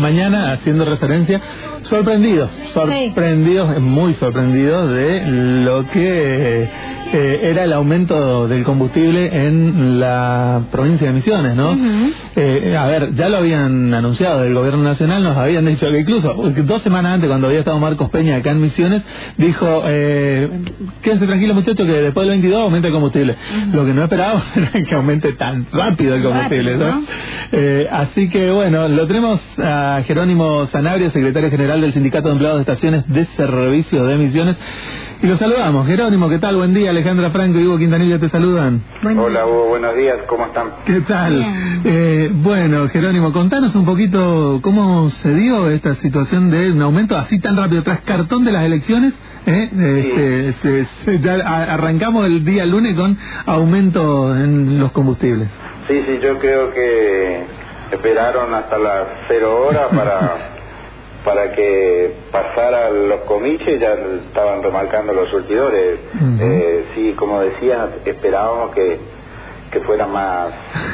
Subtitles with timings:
[0.00, 1.40] la mañana haciendo referencia,
[1.82, 5.22] sorprendidos, sorprendidos, muy sorprendidos de
[5.64, 6.68] lo que
[7.12, 11.76] eh, era el aumento del combustible en la provincia de Misiones, ¿no?
[12.36, 16.34] Eh, a ver, ya lo habían anunciado del gobierno nacional, nos habían dicho que incluso
[16.34, 19.04] dos semanas antes, cuando había estado Marcos Peña acá en Misiones,
[19.36, 20.48] dijo, eh,
[21.02, 23.34] quédense tranquilos muchachos que después del 22 aumenta el combustible.
[23.72, 27.02] Lo que no esperábamos era que aumente tan rápido el combustible, ¿no?
[27.52, 32.58] Eh, así que bueno, lo tenemos a Jerónimo Sanabria, secretario general del Sindicato de Empleados
[32.58, 34.56] de Estaciones de Servicios de Misiones.
[35.22, 35.86] Y lo saludamos.
[35.86, 36.56] Jerónimo, ¿qué tal?
[36.56, 36.90] Buen día.
[36.90, 38.82] Alejandra Franco y Hugo Quintanilla te saludan.
[39.02, 40.16] Hola Hugo, buenos días.
[40.26, 40.68] ¿Cómo están?
[40.86, 41.44] ¿Qué tal?
[41.84, 47.38] Eh, bueno, Jerónimo, contanos un poquito cómo se dio esta situación de un aumento así
[47.38, 49.12] tan rápido tras cartón de las elecciones.
[49.46, 50.54] ¿eh?
[50.54, 55.48] Este, ya arrancamos el día lunes con aumento en los combustibles.
[55.90, 57.42] Sí, sí, yo creo que
[57.90, 60.60] esperaron hasta las cero horas para
[61.24, 63.94] para que pasara los comicios ya
[64.28, 65.98] estaban remarcando los surtidores.
[66.40, 69.00] eh, sí, como decía, esperábamos que,
[69.72, 70.52] que fuera más...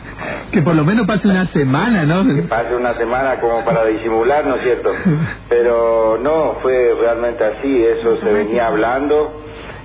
[0.52, 2.26] que por lo menos pase una semana, ¿no?
[2.34, 4.90] Que pase una semana como para disimular, ¿no es cierto?
[5.50, 9.42] Pero no, fue realmente así, eso se venía hablando,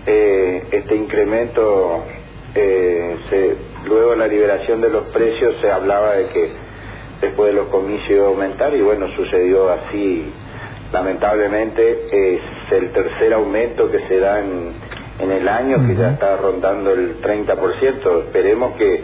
[0.08, 2.06] eh, este incremento,
[2.56, 6.52] eh, se, luego de la liberación de los precios se hablaba de que
[7.22, 10.32] después de los comicios aumentar y bueno, sucedió así.
[10.92, 14.74] Lamentablemente es el tercer aumento que se da en,
[15.20, 18.26] en el año, que ya está rondando el 30%.
[18.26, 19.04] Esperemos que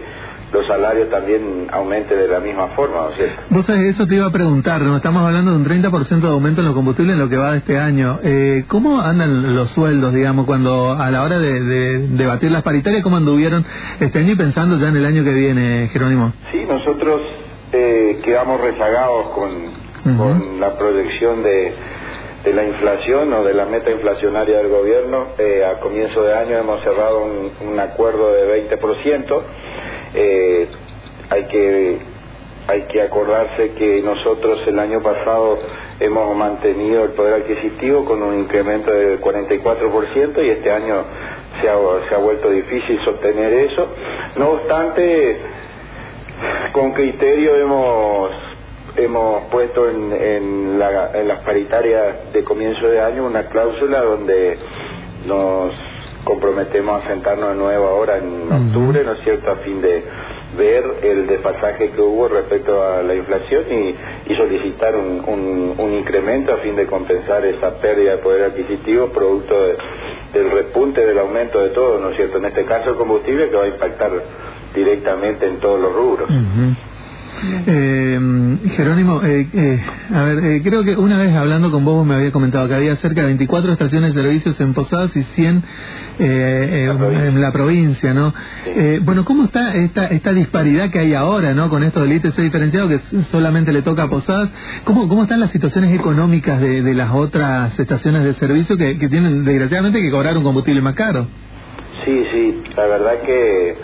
[0.51, 3.41] los salarios también aumenten de la misma forma, ¿no es cierto?
[3.49, 4.95] Vos sabés, eso te iba a preguntar, ¿no?
[4.95, 7.57] estamos hablando de un 30% de aumento en los combustibles en lo que va de
[7.59, 8.19] este año.
[8.23, 13.03] Eh, ¿Cómo andan los sueldos, digamos, cuando a la hora de, de debatir las paritarias,
[13.03, 13.65] cómo anduvieron
[13.99, 16.33] este año y pensando ya en el año que viene, Jerónimo?
[16.51, 17.21] Sí, nosotros
[17.71, 21.73] eh, quedamos rezagados con, con la proyección de,
[22.43, 25.27] de, la inflación o de la meta inflacionaria del gobierno.
[25.37, 29.41] Eh, a comienzo de año hemos cerrado un, un acuerdo de 20%.
[30.13, 30.67] Eh,
[31.29, 31.99] hay que
[32.67, 35.57] hay que acordarse que nosotros el año pasado
[35.99, 41.03] hemos mantenido el poder adquisitivo con un incremento del 44% y este año
[41.59, 41.75] se ha,
[42.07, 43.87] se ha vuelto difícil sostener eso.
[44.35, 45.39] No obstante,
[46.71, 48.31] con criterio hemos
[48.95, 54.57] hemos puesto en, en, la, en, las paritarias de comienzo de año una cláusula donde
[55.25, 55.73] nos
[56.29, 60.03] comprometemos a sentarnos de nuevo ahora en octubre, ¿no es cierto?, a fin de
[60.55, 65.93] ver el despasaje que hubo respecto a la inflación y, y solicitar un, un, un,
[65.93, 69.77] incremento a fin de compensar esa pérdida de poder adquisitivo producto de,
[70.33, 73.55] del repunte del aumento de todo, ¿no es cierto?, en este caso el combustible que
[73.55, 74.11] va a impactar
[74.75, 76.29] directamente en todos los rubros.
[76.29, 76.75] Uh -huh.
[77.67, 79.79] Eh, Jerónimo, eh, eh,
[80.13, 82.95] a ver, eh, creo que una vez hablando con vos me había comentado que había
[82.97, 85.63] cerca de 24 estaciones de servicios en Posadas y 100
[86.19, 88.33] eh, la en la provincia, ¿no?
[88.65, 88.99] Sí.
[89.01, 91.69] bueno, ¿cómo está esta, esta disparidad que hay ahora, ¿no?
[91.69, 94.49] Con esto del ITC diferenciado que solamente le toca a Posadas.
[94.83, 99.07] ¿Cómo, cómo están las situaciones económicas de, de las otras estaciones de servicio que, que
[99.07, 101.27] tienen, desgraciadamente, que cobrar un combustible más caro?
[102.05, 103.75] Sí, sí, la verdad que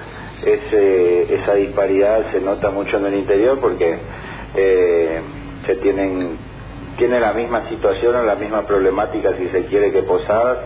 [0.45, 3.97] ese, esa disparidad se nota mucho en el interior porque
[4.55, 5.21] eh,
[5.65, 6.37] se tienen
[6.97, 10.59] tiene la misma situación o la misma problemática si se quiere que Posadas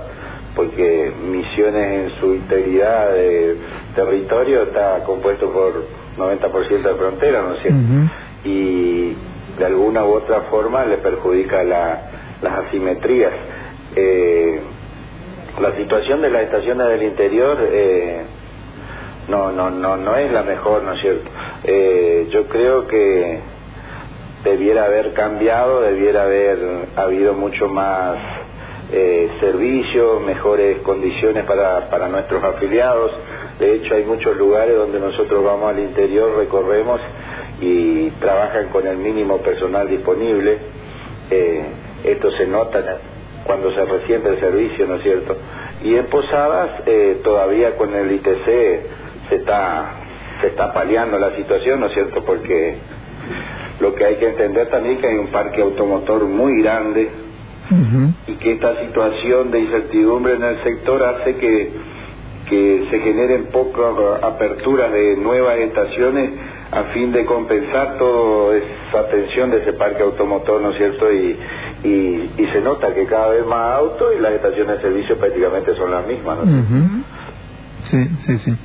[0.55, 3.55] porque Misiones en su integridad de
[3.95, 5.85] territorio está compuesto por
[6.17, 7.79] 90% de frontera, ¿no es cierto?
[7.79, 8.09] Uh -huh.
[8.43, 9.15] Y
[9.57, 12.01] de alguna u otra forma le perjudica la,
[12.41, 13.31] las asimetrías.
[13.95, 14.59] Eh,
[15.61, 18.21] la situación de las estaciones del interior eh,
[19.29, 21.29] no, no, no, no es la mejor, ¿no es cierto?
[21.63, 23.39] Eh, yo creo que
[24.43, 26.59] debiera haber cambiado, debiera haber
[26.95, 28.17] habido mucho más
[28.91, 33.11] eh, servicio, mejores condiciones para, para nuestros afiliados.
[33.59, 36.99] De hecho, hay muchos lugares donde nosotros vamos al interior, recorremos
[37.61, 40.57] y trabajan con el mínimo personal disponible.
[41.29, 41.65] Eh,
[42.03, 42.99] esto se nota
[43.43, 45.35] cuando se resiente el servicio, ¿no es cierto?
[45.83, 48.98] Y en Posadas, eh, todavía con el ITC
[49.29, 49.91] se está,
[50.41, 52.23] se está paliando la situación, ¿no es cierto?
[52.23, 52.77] Porque
[53.79, 57.09] lo que hay que entender también es que hay un parque automotor muy grande
[57.71, 58.13] uh -huh.
[58.27, 61.71] y que esta situación de incertidumbre en el sector hace que,
[62.49, 66.31] que se generen pocas aperturas de nuevas estaciones
[66.71, 71.11] a fin de compensar toda esa tensión de ese parque automotor, ¿no es cierto?
[71.11, 71.35] Y,
[71.83, 75.73] y, y se nota que cada vez más autos y las estaciones de servicio prácticamente
[75.75, 76.43] son las mismas, ¿no?
[76.43, 77.03] Uh -huh.
[77.85, 78.57] Sí, sí, sí.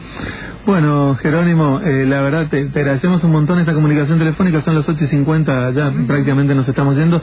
[0.67, 5.05] Bueno, Jerónimo, eh, la verdad te, agradecemos un montón esta comunicación telefónica, son las 8
[5.05, 7.21] y 50, ya prácticamente nos estamos yendo.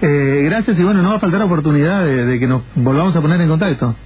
[0.00, 3.40] Eh, gracias y bueno, no va a faltar oportunidad de que nos volvamos a poner
[3.40, 3.96] en contacto.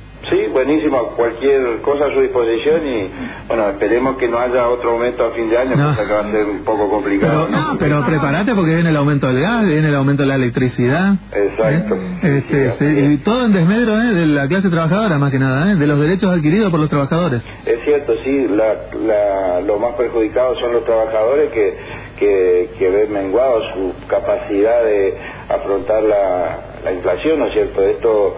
[0.68, 3.10] Sí, buenísimo, cualquier cosa a su disposición y
[3.46, 6.30] bueno, esperemos que no haya otro aumento a fin de año, porque que va a
[6.30, 7.46] ser un poco complicado.
[7.46, 7.78] Pero, ¿no?
[7.78, 11.14] pero prepárate porque viene el aumento del gas, viene el aumento de la electricidad.
[11.32, 11.96] Exacto.
[12.22, 12.44] ¿eh?
[12.50, 14.12] Este, y todo en desmedro ¿eh?
[14.12, 15.76] de la clase trabajadora más que nada, ¿eh?
[15.76, 17.42] de los derechos adquiridos por los trabajadores.
[17.64, 18.74] Es cierto, sí, la,
[19.06, 21.78] la, los más perjudicados son los trabajadores que,
[22.18, 25.16] que, que ven menguado su capacidad de
[25.48, 27.82] afrontar la, la inflación, ¿no es cierto?
[27.82, 28.36] Esto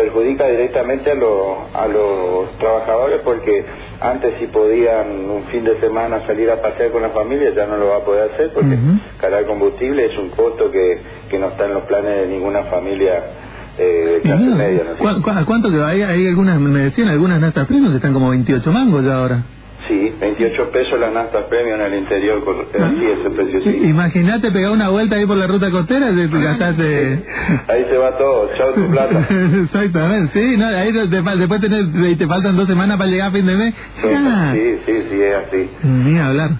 [0.00, 3.64] perjudica directamente a, a los trabajadores porque
[4.00, 7.76] antes si podían un fin de semana salir a pasear con la familia ya no
[7.76, 8.76] lo va a poder hacer porque
[9.20, 13.24] cargar combustible es un costo que, que no está en los planes de ninguna familia
[13.78, 14.82] eh, de clase media.
[15.00, 16.02] ¿A cuánto que hay?
[16.02, 19.42] Hay algunas, me decían algunas nastas primos que están como 28 mangos ya ahora.
[19.90, 22.40] Sí, 28 pesos la nasta premio en el interior,
[22.80, 23.88] así ese precio sí.
[23.88, 27.24] Imagínate pegar una vuelta ahí por la ruta costera y gastaste...
[27.68, 29.26] ahí se va todo, chao tu plata.
[29.64, 33.56] Exactamente, sí, no, ahí después te, te faltan dos semanas para llegar a fin de
[33.56, 33.74] mes.
[34.00, 35.70] Sí, sí, sí, es así.
[35.82, 36.50] Ni hablar.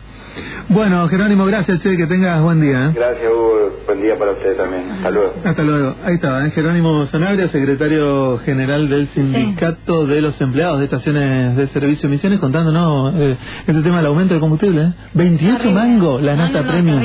[0.72, 2.87] Bueno, Jerónimo, gracias, che, que tengas buen día.
[2.87, 2.93] ¿eh?
[2.94, 3.76] Gracias, Hugo.
[3.87, 4.88] Buen día para usted también.
[4.88, 5.34] Hasta luego.
[5.44, 5.96] Hasta luego.
[6.05, 6.50] Ahí estaba, ¿eh?
[6.52, 12.38] Jerónimo Sanabria, secretario general del Sindicato de los Empleados de Estaciones de Servicio de Misiones,
[12.38, 13.37] contándonos eh,
[13.67, 14.82] este tema del aumento de combustible.
[14.82, 14.93] ¿eh?
[15.14, 17.02] 28 mangos la nata premium.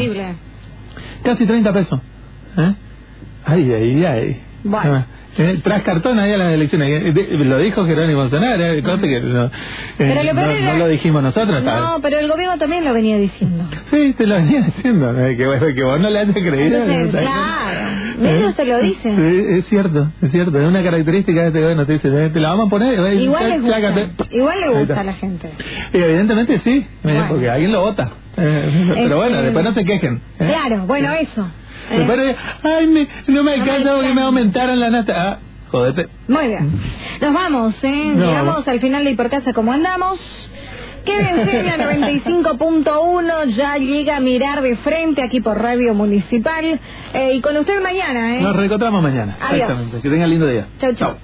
[1.23, 1.99] Casi 30 pesos.
[2.57, 2.75] ¿eh?
[3.45, 4.41] Ay, ay, ay.
[4.63, 5.05] Bueno.
[5.37, 7.13] Eh, tras cartón ahí a las elecciones.
[7.17, 9.49] Eh, lo dijo Jerónimo Sonar, eh, que no,
[9.99, 11.61] eh, no, lo dijimos nosotros.
[11.61, 13.65] No, pero el gobierno también lo venía diciendo.
[13.91, 15.13] Sí, te lo venía diciendo.
[15.13, 17.09] que, que vos no le hayas creído.
[17.09, 19.15] claro, ellos te lo dicen.
[19.17, 20.57] Sí, es cierto, es cierto.
[20.57, 21.85] Es una característica de este gobierno.
[21.85, 22.93] Te te la vamos a poner.
[22.93, 25.49] Igual le gusta, igual le gusta a la gente.
[25.93, 26.87] Y evidentemente sí,
[27.27, 28.09] porque alguien lo vota.
[28.35, 30.21] pero bueno, después no se quejen.
[30.37, 31.45] Claro, bueno, eso.
[31.89, 35.13] Me ay, me, no me alcanza porque me aumentaron la nata.
[35.17, 35.37] Ah,
[35.69, 36.07] jodete.
[36.27, 36.79] Muy bien.
[37.21, 38.13] Nos vamos, ¿eh?
[38.15, 40.19] Llegamos al final de Hipercasa como andamos.
[41.05, 46.79] Quédense en la 95.1, ya llega a mirar de frente aquí por Radio Municipal.
[47.13, 48.41] Eh, y con usted mañana, ¿eh?
[48.41, 49.37] Nos reencontramos mañana.
[49.39, 49.61] Adiós.
[49.61, 50.01] Exactamente.
[50.01, 50.65] Que tenga lindo día.
[50.79, 51.15] Chau, chau.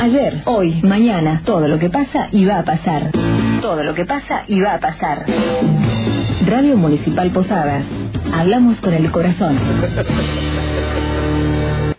[0.00, 3.10] Ayer, hoy, mañana, todo lo que pasa y va a pasar.
[3.60, 5.24] Todo lo que pasa y va a pasar.
[6.46, 7.84] Radio Municipal Posadas.
[8.32, 9.58] Hablamos con el corazón.